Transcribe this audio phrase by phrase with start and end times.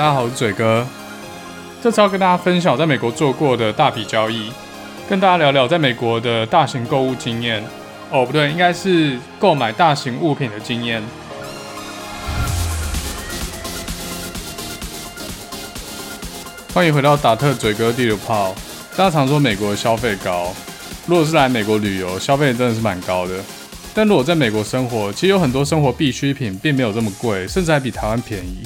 [0.00, 0.86] 大家好，我是嘴哥。
[1.82, 4.50] 这次要跟大家分享我在美国做过的大笔交易，
[5.06, 7.62] 跟大家聊聊在美国的大型购物经验。
[8.10, 11.02] 哦，不对，应该是购买大型物品的经验。
[16.72, 18.54] 欢迎回到达特嘴哥地图炮。
[18.96, 20.54] 大家常说美国消费高，
[21.04, 23.34] 如果是来美国旅游，消费真的是蛮高的。
[23.92, 28.62] 但如果在美国生活，其实有很多生活必需品并没有这么贵，甚至还比台湾便宜。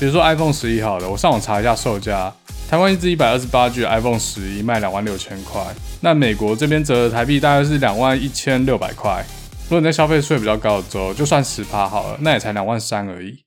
[0.00, 2.32] 比如说 iPhone 十一好了，我上网查一下售价，
[2.70, 5.62] 台湾一支一百二十八 G iPhone 十一卖两万六千块，
[6.00, 9.22] 那美国这边折合台币大概是两万一千六百块。
[9.64, 13.44] 如果你在消费税比较高的州，就算十趴好了，那也才两万三而已。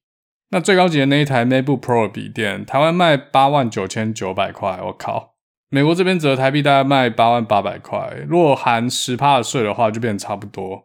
[0.51, 5.33] 那最高级的那一台 MacBook Pro 笔电，台湾卖八万九千九百块，我靠！
[5.71, 10.83] 美国这边折合台币大概卖八万八百块，如果含十趴的税的话，就变成差不多。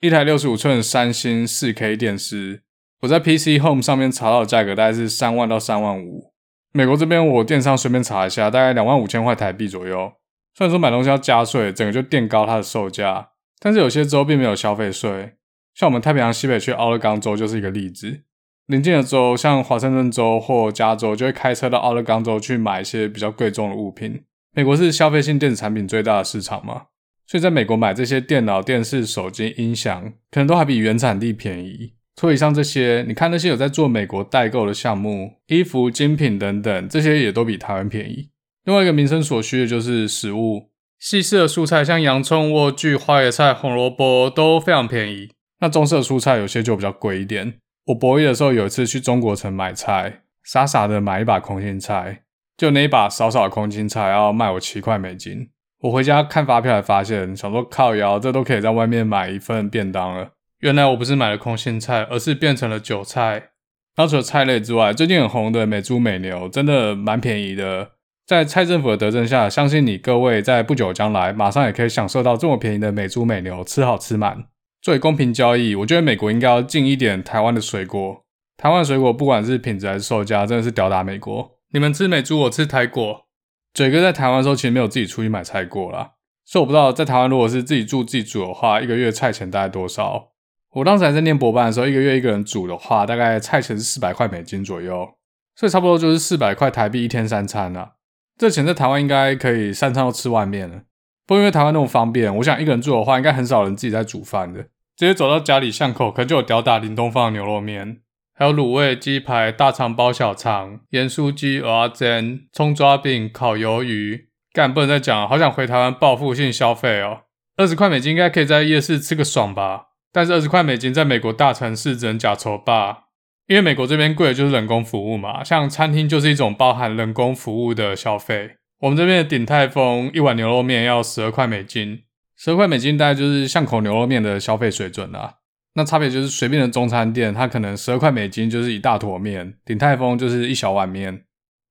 [0.00, 2.62] 一台六十五寸三星四 K 电视，
[3.00, 6.32] 我在 PC Home 上面查到的价格大概是三万到三万五。
[6.72, 10.12] 美国这边我电商随便查一下，大概两万五千块台币左右。
[10.54, 13.28] 虽然说买东西要加税，整个就垫高它的售价，
[13.60, 15.34] 但是有些州并没有消费税，
[15.74, 18.22] 像我们太平洋西北区奥勒冈州就是一个例子。
[18.66, 24.24] 邻近的州像华盛顿州或加州，就会开车到奥勒冈州去买一些比较贵重的物品。
[24.54, 26.86] 美国是消费性电子产品最大的市场嘛。
[27.26, 31.92] 所以，在美国买这些电脑、电视、手机、音响，可能都还比原产地便宜。
[32.18, 38.30] 除以上这些，你看那些有在做美国代购的项目，衣服、精品等等，这些也都比台湾便宜。
[38.64, 45.30] 另外一个民生所需的就是食物，西式的蔬菜像洋葱、莴苣、花椰菜、红萝卜都非常便宜。
[45.60, 47.54] 那中式的蔬菜有些就比较贵一点。
[47.86, 52.22] 我博一的时候有一次去中国城买菜，傻傻的买一把空心菜，
[52.56, 55.50] 就那一把少少的空心菜要卖我七块美金。
[55.82, 60.32] 我回家看发票，才发现，想说靠腰，这都可以在外面买一份便当了。
[60.60, 63.50] 原来我不是买了空心菜，而是变成了韭菜。
[63.96, 67.92] 那除了菜类之外，最近很红的美猪美牛真的蛮便宜的。
[68.26, 74.44] 在蔡政府的德政下，相信你各位在不久将来，马上也可以享受到这么便宜的美猪美牛，吃好吃满。
[74.82, 78.24] 作为公平交易，我觉得美国应该要进一点台湾的水果。
[78.56, 81.58] 台湾水果不管是品质还是售价，真的是吊打美国。
[81.72, 83.26] 你们吃美猪，我吃台果。
[83.72, 86.12] 嘴哥在台湾的时候，其实没有自己出去买菜过啦，
[86.44, 90.30] 所以我不知道在台湾如果是自己住自己煮的话，一个月菜钱大概多少。
[90.78, 95.08] 我当时还在念博班的时候，一个月一个人煮的话，大概菜钱是四百块美金左右，
[95.56, 97.92] 所以差不多就是四百块台币一天三餐啦。
[98.38, 100.82] 这钱在台湾应该可以三餐都吃外面了。
[101.26, 104.62] 不过因为台湾那么方便，我想一个人住的话，应该很少人自己在煮饭的，
[104.96, 107.98] 直接走到家里巷口，可能就有吊打林东方牛肉面。
[108.34, 117.22] 还有卤味、鸡排、大肠包小肠、盐酥鸡、蚵仔煎、葱抓饼、烤鱿鱼，干不能再讲了，好想回台湾报复性消费哦！
[117.56, 119.87] 二十块美金应该可以在夜市吃个爽吧？
[120.12, 123.04] 但是二十块美金在美国大城市只能假愁吧？
[123.46, 128.56] 因为美国这边贵的就是人工服务嘛，像餐厅就是一种包含人工服务的消费。
[128.80, 132.02] 我们这边的鼎泰丰一碗牛肉面要十二块美金，
[132.36, 135.36] 十二块美金大概就是巷口牛肉面的消费水准啦。
[135.74, 141.24] 那差别就是随便的中餐店，它可能十二块美金就是一大坨面，鼎泰丰就是一小碗面。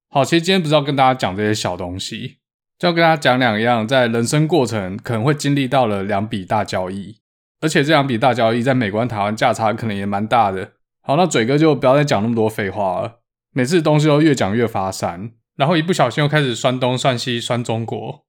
[0.09, 2.37] 好，其实今天不是要跟大家讲这些小东西，
[2.79, 7.17] 就要跟大家讲两样，在人生过程可能会经历到了两笔大交易，
[7.61, 10.73] 而且这两笔大交易在美国和台湾价差可能也蛮大的。
[11.01, 13.19] 好，那嘴哥就不要再讲那么多废话了，
[13.53, 18.25] 每次东西都越讲越发散，然后一不小心又开始酸东酸西酸中国。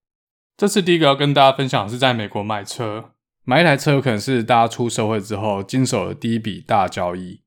[0.56, 3.10] 这次第一个要跟大家分享的是在美国买车。
[3.44, 7.40] 买一台车有可能是大家出社会之后经手的第一笔大交易。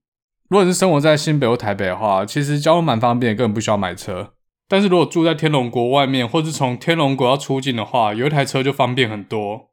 [0.49, 4.33] 如果是生活在新北或台北的话，其实交通蛮方便，根本不需要买车。
[4.67, 9.70] 但是如果住在天龙国外面，或是从天龙国要出境的话，有一台车就方便很多。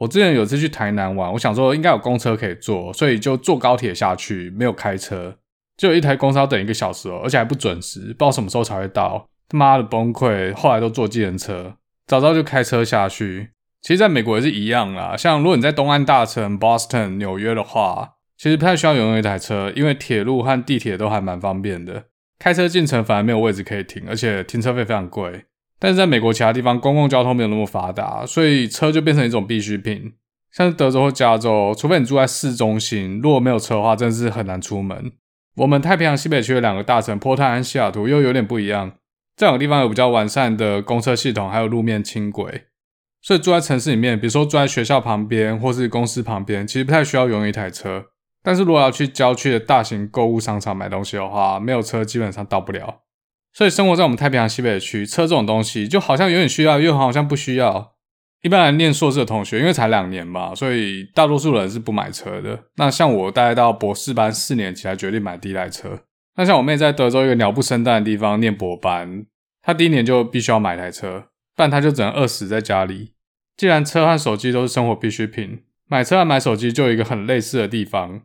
[0.00, 5.36] 我之前有次去台南玩，我想说应该有公车可以坐，所以就坐高铁下去，没有开车。
[5.76, 9.26] 就有一台公车要等一个小时哦，而且还不准时，不知道什么时候才会到。
[9.48, 10.54] 他妈的崩溃！
[10.54, 11.74] 后来都坐计程车，
[12.06, 13.50] 早知道就开车下去。
[13.82, 15.16] 其实，在美国也是一样啦。
[15.16, 22.04] 像如果你在东岸大城 Boston、纽约的话，其实不太需要拥有一台车，因为铁路和地铁都还蛮方便的。
[22.38, 25.44] 开车进城反而没有位置可以停，而且停车费非常贵。
[25.80, 30.12] 但是在美国其他地方，公共交通没有那么发达，所以车就变成一种必需品。
[30.52, 35.10] 像是德州或加州，除非你住在市中心，如果没有车的话，真的是很难出门。
[35.56, 38.92] 我们太平洋西北区的两个大城波特兰西雅图又有点不一样，
[39.36, 42.64] 这两个地方有比较完善的公车系统，还有路面轻轨。
[43.22, 48.06] 所以住在城市里面，比如说住在学校旁边或是公司旁边，其实不太需要拥一台车。
[48.42, 53.02] 但是如果要去郊区的大型购物商场买东西的话，没有车基本上到不了。
[53.52, 57.92] 所以生活在我们太平洋西北区，车这种东西就好像有点需要，又好像不需要。
[58.42, 62.58] 一般来念硕士的同学，因为才两年嘛，所以大多数人是不买车的。
[62.76, 66.00] 那像我，大概到博士班四年级才决定买第一台车。
[66.36, 69.26] 那像我妹在德州一个鸟不生蛋的地方念博班，
[69.60, 73.12] 她第一年就必须要买台车，不然她就只能饿死在家里。
[73.58, 78.22] 既然车和手机都是生活必需品，买车和买手机就有一个很类似的地方，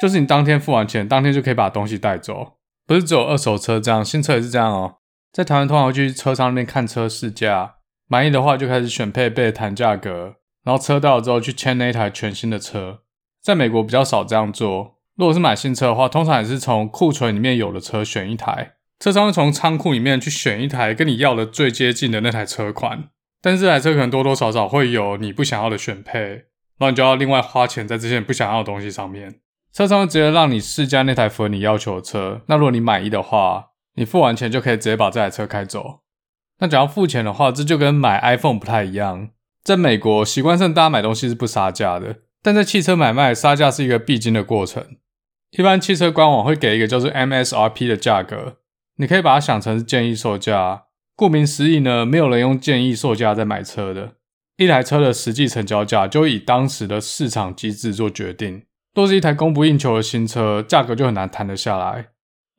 [0.00, 2.55] 就是你当天付完钱，当天就可以把东西带走。
[2.86, 4.96] 不是只有二手车这样，新车也是这样哦。
[5.32, 7.74] 在台湾通常会去车商那边看车试驾，
[8.06, 13.00] 满意的话就开始选配备、谈价格，然后车到了之后去签那一台全新的车。
[13.42, 14.96] 在美国比较少这样做。
[15.16, 23.08] 如果是买新车的话，通常也是从库存里面有的车选一台，车商会从仓库里面去选一台跟你要的最接近的那台车款，
[23.40, 29.40] 但是这台车可能多多少少会有你不想要的选配，然后你就要另外花钱在这些不想要的东西上面。
[29.76, 36.00] 车商直接让你试驾那台符合你要求的车，那如果你满意的话，你付完钱就可以直接把这台车开走。
[36.60, 39.28] 那只要付钱的话，这就跟买 iPhone 不太一样，
[39.62, 44.82] 在美国习惯上大家买东西是不杀价的，但在汽车买卖杀价是一个必经的过程。
[45.50, 48.56] 一般汽车官网会给一个叫做 MSRP 的价格，
[48.96, 50.84] 你可以把它想成是建议售价。
[51.14, 54.14] 顾名思义呢，没有人用建议售价在买车的。
[54.56, 58.62] 一台车的实际成交价就以当时的市场机制做决定。
[58.96, 62.06] 若是一台供不应求的新车，价格就很难谈得下来。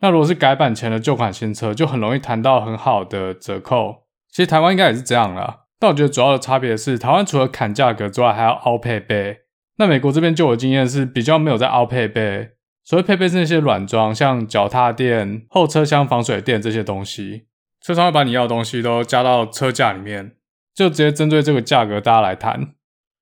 [0.02, 4.04] 那如果是改版前的旧款新车，就很容易谈到很好的折扣。
[4.30, 9.40] 其实台湾应该也是这样啦，但我觉得主要的差别是，台湾除了砍价格之外，还要凹配备。
[9.78, 12.52] 那美国这边就我经验是比较没有在凹配备。
[12.84, 17.48] 所谓配备是那些软装，像脚踏垫、后车厢防水垫这些东西，
[17.82, 20.34] 车商会把你要的东西都加到车价里面，
[20.76, 22.76] 就直接针对这个价格大家来谈。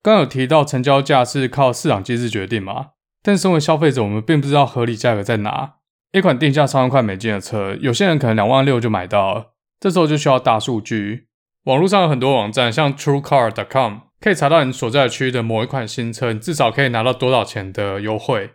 [0.03, 2.89] 刚有提到成交价是靠市场机制决定嘛，
[3.25, 5.77] 但身为消费者，我们并不知道合理价格在哪。
[6.11, 11.25] 一款定价三万块美金的车，有些人可能两万六就买到了，这时候就需要大数据。
[11.63, 18.51] 网络上有很多网站，像 TrueCar.com，可以查到你所在区域的某一款新车，你至少可以拿到多少钱的优惠。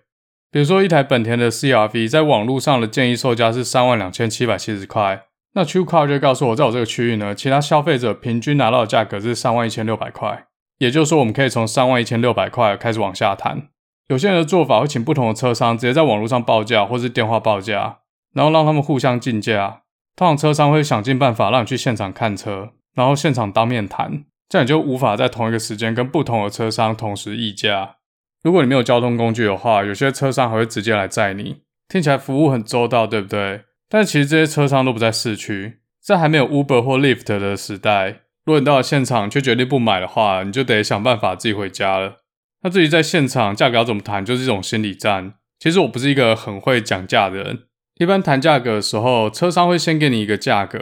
[0.52, 5.24] 比如说，一台本田的 CR-V 在网络上的建议售价是三万两千七百七十块，
[5.54, 10.46] 那 TrueCar 就告诉我，在我这个区域呢，其他消费者平均拿到的价格是三万一千六百块。
[10.78, 13.68] 也就是说，我们可以从三万一千六百块开始往下谈。
[14.10, 17.98] 有些人的做法会请不同的车商直接在网络上报价，或是电话报价，
[18.34, 19.82] 然后让他们互相竞价。
[20.16, 27.98] 通常车商会想尽办法让你去现场看车，然后现场当面谈，这样你就无法在同一个时间跟不同的车商同时议价。
[28.42, 31.58] 如果你没有交通工具的话，有些车商还会直接来载你，
[31.88, 33.62] 听起来服务很周到，对不对？
[33.88, 42.19] 但其实这些车商都不在市区，在还没有 Uber 或 Lyft 的时代，如果你到了现场却决定不买的话，你就得想办法自己回家了。
[42.62, 45.34] 那至于在现场价格要怎么谈，就是一种心理战。
[45.58, 47.60] 其实我不是一个很会讲价的人，
[47.98, 50.78] 一般谈价格的时候，车商会先给你一个价格，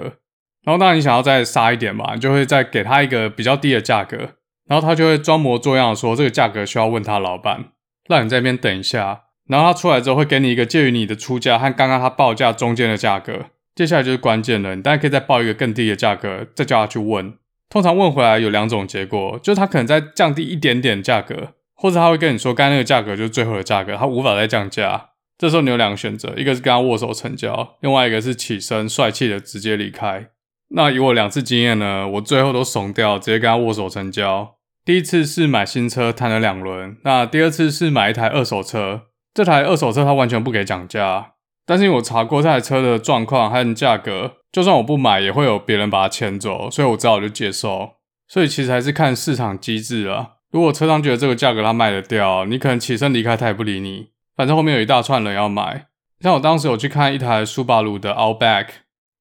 [0.65, 4.31] 然后当然你想要再杀一点嘛，你就会再给他一个比较低的价格。
[4.69, 7.71] 然后他就会装模作样的说，这个价格需要问他老板，
[8.07, 9.23] 让你在那边等一下。
[9.49, 13.47] 然后他出来之后会给你一个介于你的出价和刚刚他报价中间的价格。
[13.75, 17.33] 接下来就是关键了，你大概可以再报一个更低的价格，再叫他去问。
[17.71, 25.11] 通常问回来有两种结果，就是他可能再降低一点点价格，或者他会跟你说刚才那个价格就是最后的价格，他无法再降价。
[25.39, 30.31] 这时候你有两个选择，一个是跟他握手成交，另外一个是起身帅气的直接离开。
[30.71, 34.57] 那以我两次经验呢，我最后都怂掉，直接跟他握手成交。
[34.85, 39.03] 第一次是买新车谈了两轮，那第二次是买一台二手车。
[39.33, 41.35] 这台二手车他完全不给讲价，
[41.65, 47.91] 但是因为我查过这台车的状况和价格，就算我不买也会有别人把它牵走，所以我只好就接受。
[48.27, 50.38] 所以其实还是看市场机制啊。
[50.51, 54.09] 如果车商觉得这个价格他卖得掉，你可能起身离开，他也不理你。
[54.37, 55.87] 反正后面有一大串人要买。
[56.21, 58.67] 像我当时有去看一台苏巴鲁的 Outback，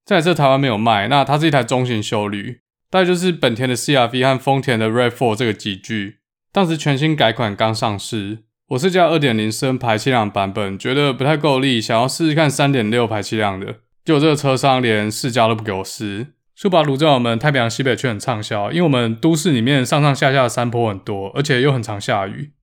[0.06, 2.62] 这台车台湾没有卖，那它是一台中型休旅。
[2.90, 6.20] 大概就是本田的 CR-V 和丰田的 RAV4 这个级距，
[6.54, 16.28] 当时全新改款刚上市，我是加2.0升排气量版本，觉得不太够力，想要试试看3.6排气量的，结果这个车商连试驾都不给我试。
[16.60, 22.54] 苏巴鲁在我们太平洋西北区很畅销，因为我们都市里面上上下下的山坡很多，而且又很常下雨。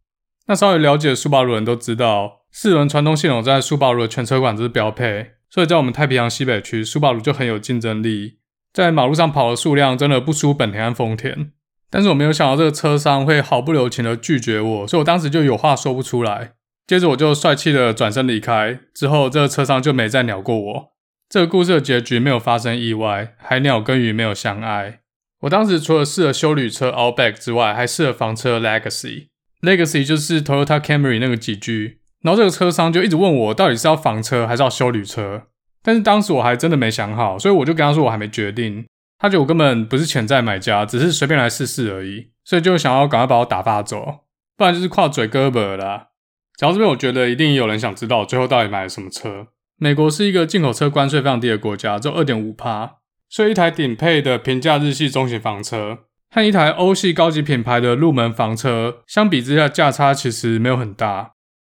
[0.49, 8.39] 那稍微了解苏巴鲁人都知道，四轮传动系统在苏巴鲁的全车款都是标配，所以在我们太平洋西北区，苏巴鲁就很有竞争力。
[8.73, 11.53] 在马路上跑的数量真的不输本田和丰田，
[11.89, 16.55] 但是我没有想到这个车商会毫不留情的拒绝我，所以我当时就有话说不出来。
[16.89, 20.94] 接着我就帅气的转身离开，之后这个车商就没再鸟过我。
[21.35, 25.01] 这个故事的结局没有发生意外，海鸟跟鱼没有相爱。
[25.41, 29.27] 我当时除了试了休旅车 Outback 之外，还试了房车 Legacy。
[29.61, 35.49] Legacy 就是 Toyota Camry 那个级距，然后这个车商就一直问我到底是要房车还是要休旅车。
[35.83, 38.87] 但是当时我还真的没想好，所以我就跟他说我还没决定。
[39.19, 44.21] 他觉得我根本不是潜在买家，只是随便来试试而已，所以就想要赶快把我打发走，
[44.57, 46.11] 不然就是跨嘴胳膊啦。
[46.57, 49.49] 讲到这边，我觉得一定有人想知道我最后到底买了什么车。
[49.77, 55.99] 美国是一个进口车关税非常低的国家，只有二点五趴，所以一台顶配的平价日系中型房车
[56.31, 61.33] 和一台欧系高级品牌的入门房车相比之下，价差其实没有很大。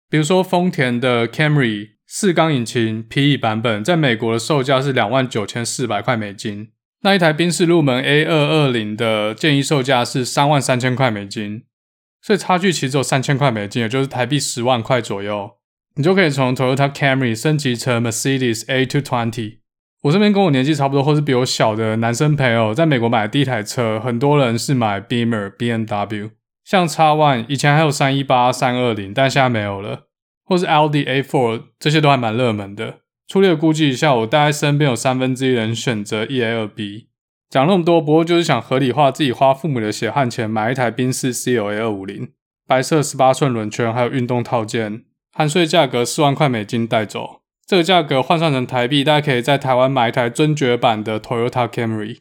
[0.09, 6.69] 比如说丰田的 Camry 四缸引擎 PE 版本，在美国的售价是两万九千四百块美金，
[7.03, 11.65] 那一台宾士入门 A 二二零的建议售价是三万三千块美金，
[12.23, 15.56] 所以差距其实只有三千块美金，也就是台币十万块左右。
[15.99, 19.61] 你就可以从 Toyota Camry 升级成 Mercedes A220。
[20.03, 26.33] 我身边跟我年纪差不多或是比我小的男生朋友，在美国买的第一台车，很多人是买 Beamer BMW，
[26.65, 30.03] 像 X1 以前还有三一八、三二零，但现在没有了，
[30.45, 32.99] 或是 Audi A4，这些都还蛮热门的。
[33.27, 37.07] 粗略估计一下，我大概身边有三分之一人选择 1A2B。
[37.49, 42.29] 讲那么多，不过就是想合理化自己花父母的血汗钱买一台宾士 CLA 二五零，
[42.69, 45.06] 白色十八寸轮圈，还有运动套件。
[45.37, 52.21] 含税价格四万块美金带走，这个价格换算成台币，大家可以在台湾买一台尊爵版的 Toyota Camry。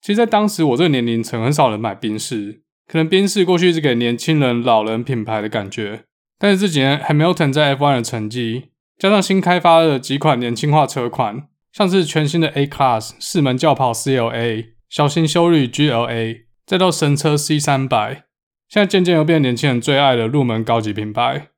[0.00, 6.04] 其实，在当时我这个年龄层，很少人买宾士，可能宾士过去是给年轻人、老人品牌的感觉。
[6.38, 18.24] 但是这几年 Hamilton 在 F1 的成绩，加上新开发的几款年轻化车款，像是全新的 A Class 四门轿跑 CLA、小型休旅 GLA，再到神车 C 三百，
[18.70, 21.48] 现在渐渐又变年轻人最爱的入门高级品牌。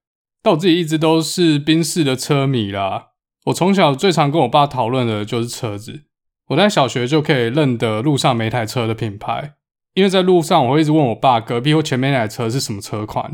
[0.46, 3.08] 但我自己一直都是宾士的车迷啦。
[3.46, 6.04] 我从小最常跟我爸讨论的就是车子。
[6.50, 9.54] 我在小学就可以认得路上每台车的品牌，
[9.94, 13.28] 因为在路上我会一直问我爸隔壁或前面那台车是什么车款。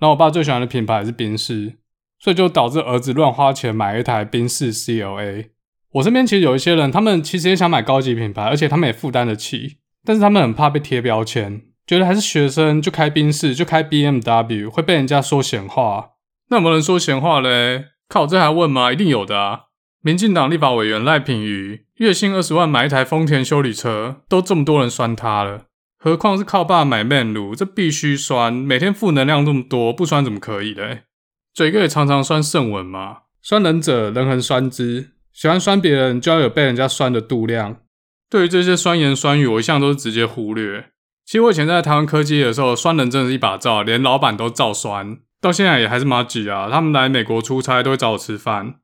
[0.00, 1.74] 然后我爸最喜欢的品牌是宾士，
[2.18, 5.50] 所以就导致儿子乱花钱买一台宾士 CLA。
[5.92, 16.14] 我身边其实有一些人，他们其实也想买高级品牌，而且他们也负担得起，但是他们很怕被贴标签，觉得还是学生就开宾士就开 BMW 会被人家说闲话。
[16.48, 17.86] 那有没有人说闲话嘞？
[18.08, 18.92] 靠，这还问吗？
[18.92, 19.60] 一定有的啊！
[20.00, 25.64] 民进党立法委员赖品妤月薪二十万买一台丰田修理车，都这么多人酸他了，
[25.98, 31.02] 何况是靠爸买 Man 炉，这必须酸，每天负能量这么多，不酸怎么可以嘞？
[31.52, 37.78] 嘴哥也常常酸圣文嘛，酸人者人恒酸之，喜欢酸别人就要有被人家酸的度量。
[38.30, 40.90] 对于这些酸言酸语，我一向都是直接忽略。
[41.24, 45.18] 其实我以前在台湾科技的时候，酸人真的是一把罩，连老板都照酸。
[45.40, 48.76] 到现在也还是麻吉啊，他们来美国出差都会找我吃饭，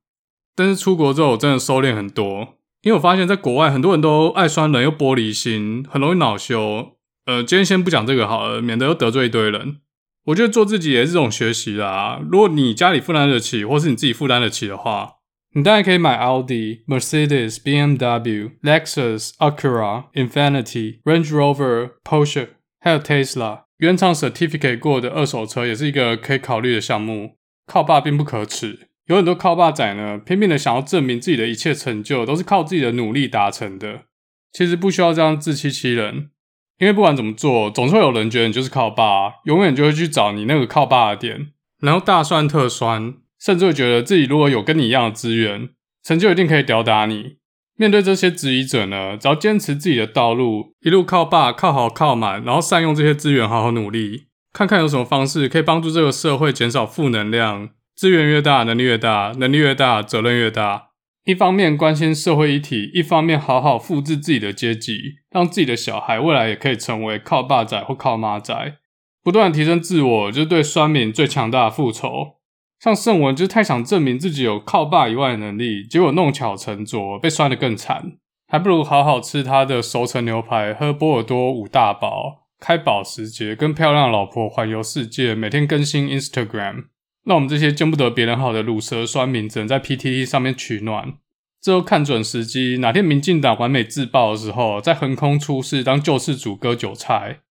[0.54, 6.96] 但是出国之后我真的收敛很多，因为我发现在国外很多人都爱酸人又玻璃心，很容易恼羞。
[7.26, 9.78] 呃，今天先不讲这个好了，免得又得罪一堆人。
[10.26, 12.20] 我觉得做自己也是这种学习啦。
[12.30, 15.14] 如果你家里负担得起，或是你自己负担得起的话，
[15.54, 22.48] 你当然可以买奥迪、Mercedes、BMW、Lexus、Acura、Infiniti、Range Rover、Porsche，
[22.80, 23.62] 还有 Tesla。
[23.82, 27.36] 原厂 certificate 过的二手车也是一个可以考虑的项目。
[27.66, 34.02] 靠爸并不可耻，有很多靠爸仔呢，拼命的想要证明自己的一切成就都是靠自己的努力达成的。
[34.52, 36.30] 其实不需要这样自欺欺人，
[36.78, 41.48] 因为不管怎么做，总是会有人觉得你就是靠爸，永远就会去找你那个靠爸的点，
[41.80, 45.70] 然后大酸特酸，甚至会觉得自己如果有跟你一样的资源，
[46.04, 47.38] 成就一定可以吊打你。
[47.76, 57.70] 面对这些质疑者呢，只要坚持自己的道路，一路靠爸，靠好靠满，然后善用这些资源，好好努力，看看有什么方式可以帮助这个社会减少负能量。
[57.94, 60.88] 资源越大，能力越大，能力越大，责任越大。
[61.24, 64.98] 一方面关心社会议题，一方面好好复制自己的阶级，
[65.30, 68.78] 让自己的小孩未来也可以成为靠爸仔或靠妈仔，
[69.22, 72.38] 不断提升自我，就是对酸民最强大的复仇。
[72.82, 78.14] 像圣文就是太想证明自己有靠爸以外的能力，结果弄巧成拙，被摔得更惨。
[78.48, 86.86] 还不如好好吃他的熟成牛排，喝波尔多五大堡，开保时捷，跟漂亮老婆环游世界，每天更新 Instagram。
[87.26, 91.14] 那我们这些见不得别人好的鲁蛇酸民，只能在 PTT 上面取暖。
[91.60, 97.42] 最后看准时机，哪天民进党完美自爆的时候，再横空出世当救世主割韭菜。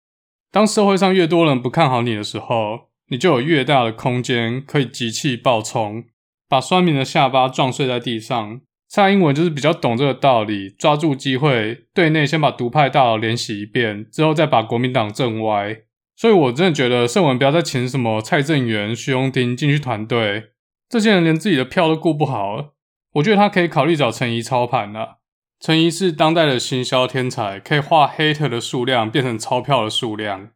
[0.50, 6.05] 当社会上越多人不看好你的时候，你就有越大的空间可以集气爆冲，
[6.49, 8.61] 把酸民的下巴撞碎在地上。
[8.88, 15.83] 蔡英文就是比较懂这个道理，抓住机会，对内先把独派大佬连洗一遍，之后再把国民党震歪。
[16.17, 20.50] 所以我真的觉得圣文不要再请什么蔡正元、徐荣婷进去团队，
[20.88, 22.75] 这些人连自己的票都顾不好。
[23.14, 25.19] 我觉得他可以考虑找陈怡操盘了。
[25.59, 30.50] 陈怡是当代的行销天才，可以化 hater 的数量变成钞票的数量。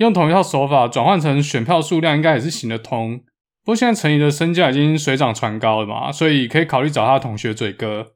[0.00, 3.18] 用同一套手法转换成选票数量，应该也是行得通。
[3.62, 8.06] 不过现在陈怡的身价已经水涨船高了嘛，所以可以考虑找他同学嘴哥。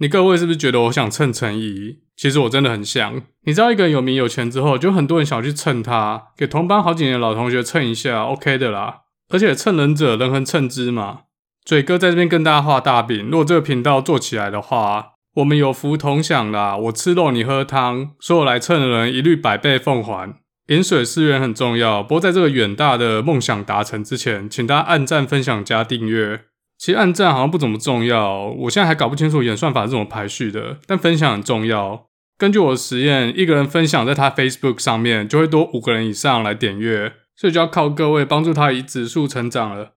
[0.00, 2.00] 你各位是不是觉得我想蹭陈怡？
[2.16, 3.22] 其实我真的很想。
[3.44, 9.02] 你知道一个人有名有钱之后，就很多人想去蹭他，给同班好几年的老同学蹭一下，OK 的啦。
[9.28, 11.20] 而且蹭人者人恒蹭之嘛，
[11.64, 16.76] 嘴哥在这边跟大家画大饼，如果这个频道做起来的话，我们有福同享啦！
[16.76, 20.34] 我吃肉，你喝汤，所有来蹭的人一律百倍奉还。
[20.68, 26.42] 饮水思源很重要，不过在这个远大的梦想达成之前，请大家按赞、分享、加订阅。
[26.76, 32.06] 其实按赞好像不怎么重要，我现在还搞不清楚演算法是怎么排序的，但分享很重要。
[32.36, 39.94] 根据我的实验，一个人分享在他 Facebook 上面，就会多五个人以上来点阅，所以就要靠各位帮助他以指数成长了。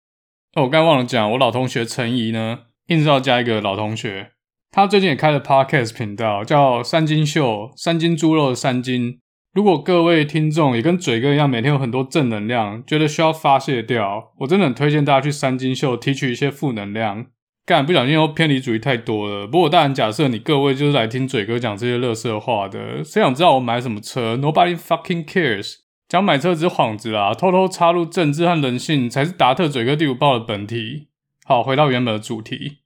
[0.56, 4.32] 哦，我刚忘了讲，我老同学陈怡呢，硬是要加一个老同学，
[4.72, 9.20] 他最近也开了 Podcast 频道，叫三金秀，三斤猪肉三金。
[9.54, 17.26] 如果各位听众也跟嘴哥一样，每天有很多正能量，觉得需要发泄掉，我真的很推荐大家去三金秀提取一些负能量。
[17.66, 19.46] 干，不小心又偏离主义太多了。
[19.46, 25.76] 不过当然假设你各位就是来听嘴哥讲这些垃圾话的，谁想知道我买什么车？Nobody fucking cares。
[26.08, 31.10] 讲买车只是幌子啦，偷偷插入政治和人性才是达特嘴哥第五报的本体。
[31.46, 32.78] 好，回到原本的主题。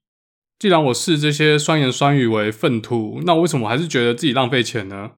[0.58, 5.12] 既然我视这些酸言酸语为粪土，那为什么还是觉得自己浪费钱呢？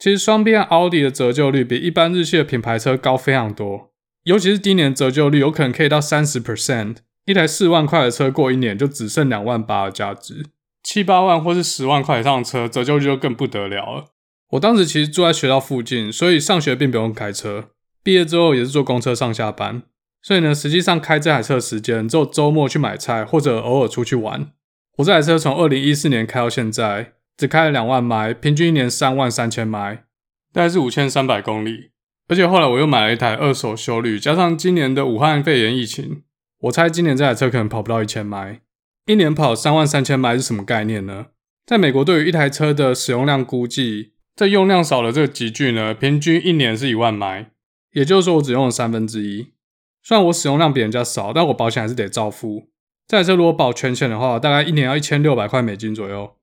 [0.00, 3.90] 其实双 B 和奥迪的折旧率比一般日系的品牌车高非常多，
[4.24, 6.96] 尤其是今年折旧率有可能可以到三十 percent。
[7.26, 10.46] 一台四万块的车过一年就只剩两万八的价值，
[10.82, 14.06] 七八万或是十万块以上的车折旧率就更不得了了。
[14.52, 17.68] 我当时其实住在学校附近，所以上学并不用开车。
[18.02, 19.82] 毕业之后也是坐公车上下班，
[20.22, 24.50] 所以呢，实际上开这台车的时间只有周末去买菜或者偶尔出去玩。
[24.96, 27.12] 我这台车从二零一四年开到现在。
[27.40, 30.04] 只开了两万迈，平均一年三万三千迈，
[30.52, 31.92] 大概是五千三百公里。
[32.28, 36.24] 而且后来我又买了一台二手修旅，加上今年的武汉肺炎疫情，
[36.64, 38.60] 我猜今年这台车可能跑不到一千迈。
[39.06, 41.28] 一年跑三万三千迈是什么概念呢？
[41.64, 47.52] 在美国，对于一台车的使用量估计，在用量少的这个集聚呢，平均一年是一万迈，
[47.92, 49.54] 也就是说我只用了三分之一。
[50.02, 52.68] 虽然我使用量比人家少，但我保险还是得照付。
[53.08, 56.36] 这台车如果保全险的话，大概一年要一千六百块美金左右。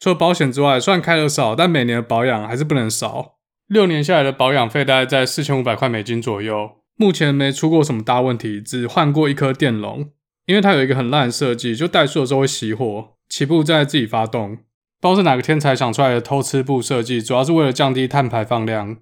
[0.00, 3.34] 除了保险之外，虽然开得少，但每年的保养还是不能少。
[3.68, 6.70] 六年下来的保养费大概在四千五百块美金左右。
[6.96, 10.10] 目前没出过什么大问题，只换过一颗电容，
[10.46, 14.56] 因为它有一个很烂的设计，就怠速的时候会熄火，起步再自己发动。
[15.00, 18.96] 不知道是哪个天才想出来的偷吃步设计，主要是为了降低碳排放量。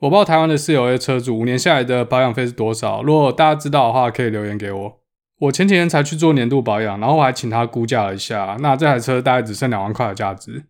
[0.00, 4.99] 我不知道台湾的 CLA 车主五年下来的保养费是多少，如果大家知道的话，可以留言给我。
[5.40, 10.64] 我前几天才去做年度保养，然后我还请他估价了一下，那这台车大概只剩两万块的价值，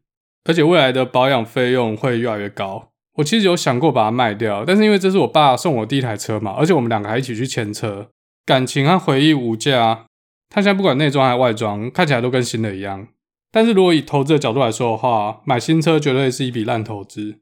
[0.44, 2.90] 而且未来的保养费用会越来越高。
[3.14, 8.09] 我其实有想过把它卖掉，但是因为这是我爸送我第一台车嘛，而且我们两个还一起去签车，
[8.46, 10.06] 感情和回忆无价。
[10.48, 13.09] 它现在不管内装还是外装，看起来都跟新的一样。
[13.52, 17.40] 但是如果以投资的角度来说的话，买新车绝对是一笔烂投资。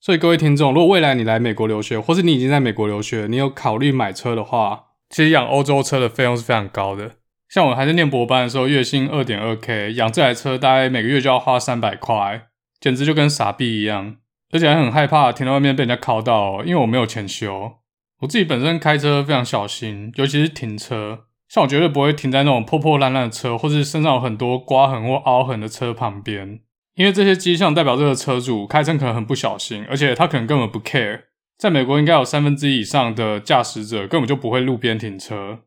[0.00, 7.16] 所以各位听众，如果未来你来美国留学，或是你已经在美国留学，你有考虑买车的话，其实养欧洲车的费用是非常高的，
[7.48, 12.46] 像我还在念博班的时候，月薪二点二 K，养这台车大概每个月就要花三百块，
[12.80, 14.16] 简直就跟傻逼一样，
[14.52, 17.72] 而且还很害怕停在外面被人家拷到，因为我没有钱修。
[18.20, 26.60] 我自己本身开车非常小心，尤其是停车，像我绝对不会停在那种破破烂烂的车，或是身上有很多刮痕或凹痕的车旁边，
[26.94, 31.22] 因为这些迹象代表这个车主开车可能很不小心，而且他可能根本不 care。
[31.60, 35.58] 在美国，应该有三分之一以上的驾驶者根本就不会路边停车。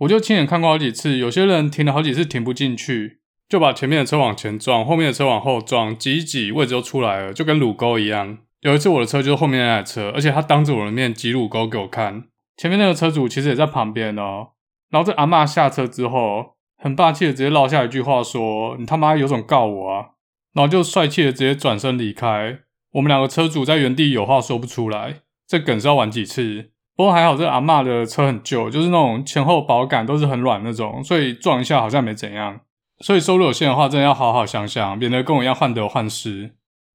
[0.00, 8.36] 我就亲眼看过好几次，有些人停了好几次停不进去，就把前面的车往前撞，后面的车往后撞，挤一挤，位置就出来了，就跟乳沟一样。
[8.60, 12.24] 有一次我的车就是后面那台车，而且他当着我的面挤乳沟给我看。
[12.58, 14.48] 前面那个车主其实也在旁边哦。
[14.90, 20.08] 然后这阿嬷下车之后，很霸气的直接撂下一句话说：“你他妈有种告我啊！”
[20.52, 22.58] 然后就帅气的直接转身离开。
[22.92, 25.22] 我们两个车主在原地有话说不出来。
[25.50, 26.70] 这梗是要玩几次？
[26.94, 32.60] 不过还好，这阿嬷的车很旧，就是那种前后保杆都是很软那种，所以撞一下好像没怎样。
[33.00, 36.52] 所以收入有限的话，真的要好好想想，免得跟我一样患得患失。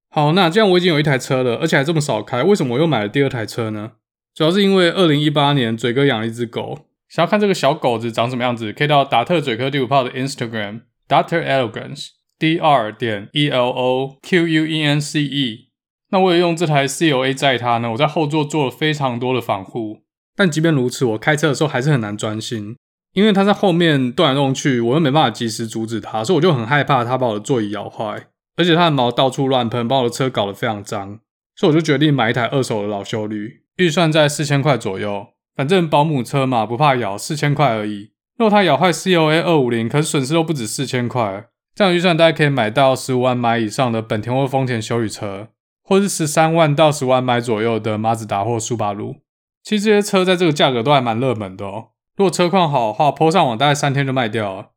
[0.10, 3.92] 好，那既然我已经有一台车了，而且还这么少开，为什么我又买了第二台车呢？
[4.34, 15.65] 主要是因为二零一八年嘴哥养了一只狗，想要看这个小狗子长什么样子，可以到达特嘴哥第五炮的 Instagram Doctor Elegance D R 点 E L O Q U E N C E。
[16.16, 20.00] 那我也用这台 CLA 载它呢，我在后座做了非常多的防护，
[20.34, 22.78] 但即便如此，我开车的时候还是很难专心，
[23.12, 31.20] 因为它在后面动来动去，我又没办法及时阻止它，所以我就很害怕它把我的座椅咬坏，而且它的毛到处乱喷，把我的车搞得非常脏，
[31.54, 38.12] 所以我就决定买一台二手的老休旅，预算在四千块左右，反正保姆车嘛，不怕咬，四千块而已。
[38.38, 45.50] 如果它咬坏 COA 二五零，可是损失都不止四千块，这样预算大概可以买到十五万买以上的本田或丰田修理车。
[45.88, 49.18] 或是十三万到十万买左右的马自达或苏巴鲁，
[49.64, 51.90] 其实这些车在这个价格都还蛮热门的哦。
[52.18, 54.72] 如果车况好的话，po 上网大概三天就卖掉了。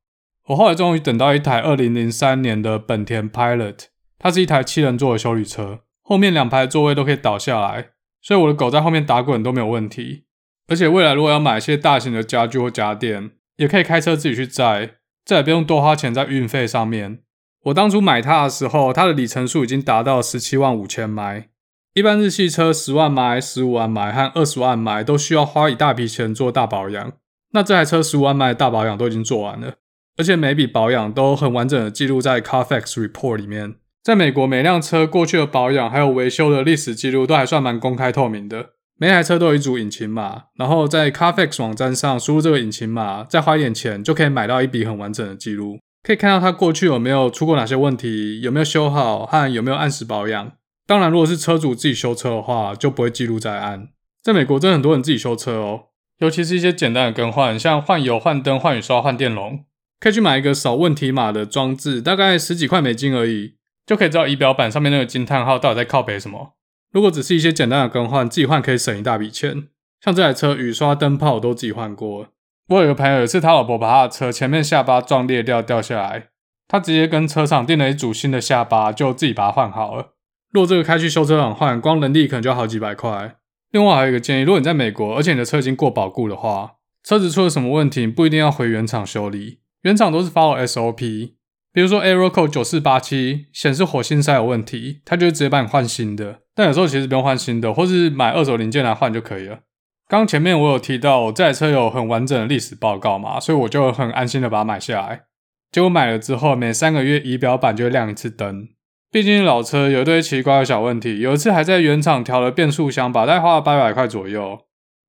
[0.49, 3.87] 我后来终于等到一台二零零三年的本田 Pilot，
[4.19, 7.91] 它是一台七人座的休旅车，后面两排座位都可以倒下来，
[8.21, 10.25] 所以我的狗在后面打滚都没有问题。
[10.67, 17.21] 而且未来如果要买一些大型的家具或家电，也可以开车自己去载，再也不用多花钱在运费上面。
[17.69, 21.49] 我当初买它的时候，它的里程数已经达到十七万五千迈。
[21.95, 27.13] 一般日系车十万迈、十五万迈和二十万迈都需要花一大笔钱做大保养，
[27.53, 29.75] 那这台车十五万迈的大保养都已经做完了，
[30.17, 33.75] 而且每笔保养都很完整的记录在 Carfax Report 里面。
[34.05, 38.71] 在美国，每辆车过去的保养还有维修的历史记录都还算蛮公开透明的。
[38.97, 50.53] 每台车都有一组引擎码，然后在 Carfax 网站上输入这个引擎码，再花一点钱就可以买到一笔很完整的记录，可以看到它过去有没有出过哪些问题，有没有修好和有没有按时保养。
[50.87, 53.89] 当然，如果是车主自己修车的话，就不会记录在案。
[54.23, 55.81] 在美国，真的很多人自己修车哦，
[56.19, 59.65] 尤其是一些简单的更换，像换油、换灯、换雨刷、换电容，
[60.01, 66.55] 可以去买一个扫问题码的装置，大概十几块美金而已，就可以知道仪表板上面那个惊叹号到底在靠北什么。
[66.91, 69.69] 如果只是一些简单的更换，自己换可以省一大笔钱。
[70.01, 72.29] 像这台车雨刷、灯泡都自己换过。
[72.69, 76.29] 我有个朋友，有一次他老婆把他的车前面下巴撞裂掉掉下来，
[76.69, 80.15] 他直接跟车厂订了一组新的下巴，就自己把它换好了。
[80.53, 83.37] 如果这个开去修车厂换，光人力可能就要好几百块。
[83.71, 91.33] 另外还有一个建议，如果你在美国，而且你的车已经过保固的话，车子出了什么问题，不一定要回原厂修理，原厂都是 follow SOP。
[91.73, 96.41] 比如说 Aero Code 九四八七显示火星塞有问题，他就会直接帮你换新的。
[96.55, 99.61] 但有时候其实不用换新的，或是买二手零件来换就可以了。
[100.09, 105.25] 刚前面我有提到，我这台车有很完整的历史报告嘛，所以我就很安心的把它买下来。
[105.71, 108.69] 结果买了之后，每三个月仪表板就会亮一次灯。
[109.11, 114.59] 毕竟老车有一堆奇怪的小问题，有一次还在原厂调了变速箱吧，大概花了八百块左右。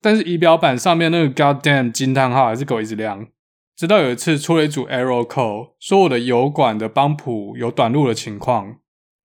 [0.01, 3.25] 但是仪表板上面那个 goddamn 惊叹号还是给我一直亮。
[3.77, 8.75] 直到有一次出了一组 error code，说我的油管的帮浦有短路的情况，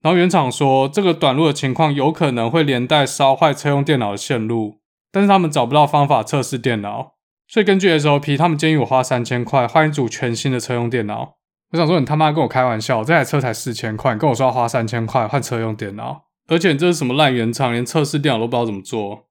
[0.02, 4.78] 然后原厂说这个短路的情况有可能会连带烧坏车用电脑的线路，
[5.14, 7.14] 但是他们找不到方法测试电脑，
[7.46, 11.36] 所以根据 SOP，他们建议我花三千块换一组全新的车用电脑。
[11.70, 13.04] 我想说，你他妈跟我开玩笑！
[13.04, 19.28] 这台车才四千块，你跟我说要花三千块换车用电脑，而且你这是什么烂原厂，连测试电脑都不知道怎么做。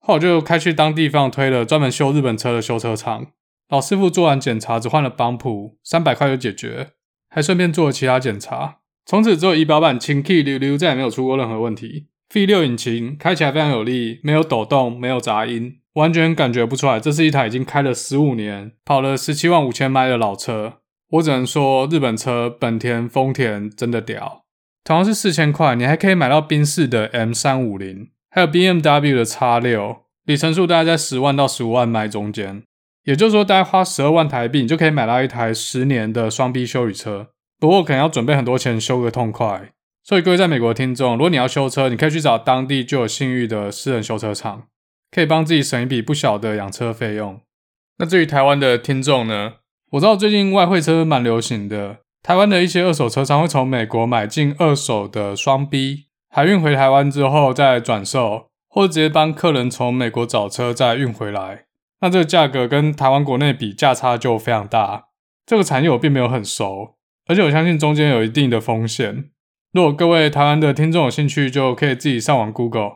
[0.00, 3.28] 后来我就开去当地方推了专门修日本车的修车厂，
[3.68, 6.90] 老师傅做完检查，只换了帮浦，三百块就解决，
[7.28, 8.78] 还顺便做了其他检查。
[9.06, 12.08] 从此之后，仪表板清气溜溜，再也没有出过任何问题。
[12.32, 20.74] V6 引擎开起来非常有力，没有抖动，没有杂音，完全感觉不出来这是一台已经开了十五年、跑了十七万五千迈的老车。
[21.10, 24.44] 我只能说，日本车本田、丰田真的屌。
[24.84, 32.62] 同样是四千块，你还可以买到宾士的 M 三五零，还有 BMW 的 X 六，里程数大概在十万到十五万迈中间。
[33.04, 37.30] 也就是说，大概花十二万台币，你就可以买到一台十年的双 B 修旅车。
[37.58, 39.72] 不过，可能要准备很多钱修个痛快。
[40.02, 44.64] 所以，各位在美国的听众，如果你要修车，你可以去找当地就有信誉的私人修车厂，
[45.10, 47.40] 可以帮自己省一笔不小的养车费用。
[47.98, 49.54] 那至于台湾的听众呢？
[49.92, 61.64] 我知道最近外汇车蛮流行的，台湾的一些二手车商会从美国买进二手的双 B，海运回台湾之后再转售，或者直接帮客人从美国找车再运回来。
[62.00, 65.08] 那这个价格跟台湾国内比价差就非常大。
[65.44, 66.94] 这个产业我并没有很熟，
[67.26, 69.30] 而且我相信中间有一定的风险。
[69.72, 72.94] 如果各位台湾的听众有兴趣，就可以自己上网 Google。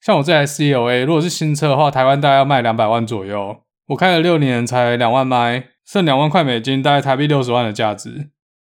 [0.00, 5.68] 像我这台 CLA，如果是新车的话，台湾大概要卖两百万左右，我开了六年才两万迈。
[5.86, 8.30] 剩两万块美金，大概台币六十万的价值，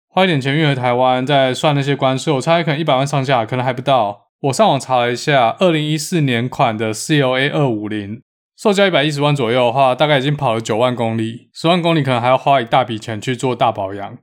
[0.08, 4.28] 花一点钱运回台湾，再算那些关税，我猜可能一百万上下，可能还不到。
[4.40, 8.22] 我上网查了一下，二零一四年款的 CLA 二五零，
[8.56, 14.16] 售价一百一十万左右的话，大概已经跑了九万公里，十万公里可能还要花一大笔钱去做大保养。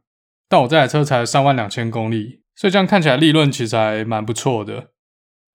[0.50, 4.88] 但我这台车才三万两千公里，所以这样看起来利润其实还蛮不错的。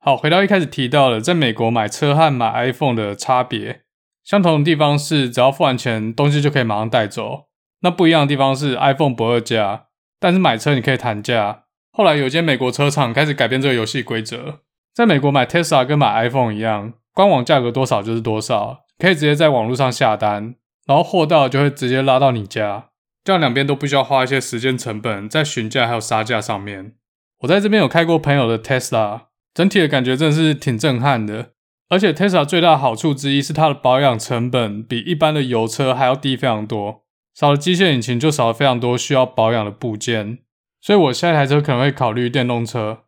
[0.01, 3.83] 好，回到一开始提到的，在美国买车和买 iPhone 的差别。
[4.25, 7.49] 相同的地方是，只要付完钱，东西就可以马上带走。
[7.83, 9.89] 那不一样的地方是，iPhone 不二价，
[10.19, 11.65] 但是买车你可以谈价。
[11.93, 14.61] 后来有间美国车厂开始改变这个游戏规则，
[14.95, 20.55] 在美国买 Tesla 跟买 iPhone 一样，官网价格多少就是多少，可以直接在网络上下单，
[20.87, 22.87] 然后货到就会直接拉到你家，
[23.25, 26.93] 这样两边都不需要花一些时间成本在询价还有杀价上面。
[27.41, 29.23] 我在这边有开过朋友的 Tesla，
[29.55, 31.53] 整体的感觉真的是挺震撼的。
[31.89, 40.39] 而且 Tesla 最大的好处之一是它的保养成本比一般的油车还要低非常多，少了机械引擎就少了非常多需要保养的部件，
[40.81, 43.05] 所以我下一台车可能会考虑电动车，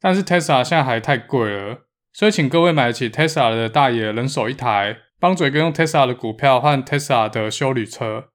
[0.00, 8.26] 但是 Tesla 现在还太贵了，所以请各位买得起 Tesla 的大爷人手一台，帮嘴哥用 Tesla 的股票换 Tesla 的修旅车。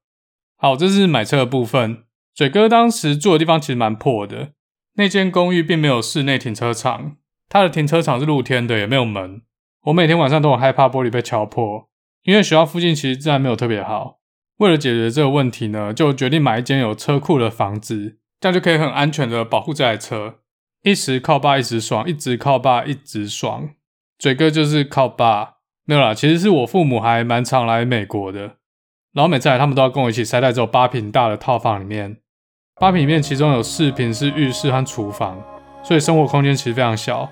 [0.56, 2.04] 好，这是买车的部分。
[2.34, 4.52] 嘴哥当时住的地方其实蛮破的，
[4.94, 7.16] 那间公寓并没有室内停车场，
[7.48, 9.42] 他的停车场是露天的，也没有门。
[9.84, 11.88] 我每天晚上都很害怕玻璃被敲破，
[12.24, 14.18] 因为学校附近其实治安没有特别好。
[14.58, 20.40] 为了解决这个问题呢，就决定买一间有车库的房子，这样就可以很安全的保护这台车。
[20.82, 23.70] 一时靠爸一时爽，一直靠爸一直爽。
[24.18, 28.56] 嘴哥就是靠爸，没有啦，其实是我父母还蛮常来美国的，
[29.16, 32.14] 然后每次来他们都要跟我一起塞在这种八坪大的套房里面。
[32.78, 35.42] 八坪里面其中有四坪是浴室和厨房，
[35.82, 37.26] 所以生活空间其实非常小。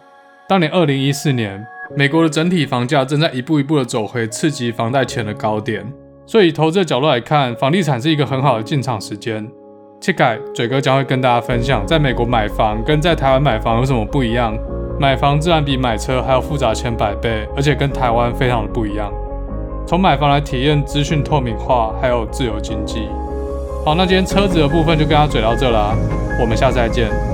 [0.48, 1.62] 当年二零一四年，
[1.94, 5.84] 美国的整体房价正在一步一步的走回刺激房贷前的高点，
[6.24, 9.46] 所以投资的角度来看，房地产是一个很好的进场时间。
[10.00, 14.56] 接下来，嘴哥将会跟大家分享，在美国买房跟在台湾买房有什么不一样。
[14.98, 19.12] 买房自然比买车还要复杂千百倍，而且跟台湾非常的不一样。
[19.86, 23.08] 从买房来体验资讯透明化，还有自由经济。
[23.84, 25.94] 好，那今天车子的部分就跟大家嘴到这啦，
[26.40, 27.33] 我们下次再见。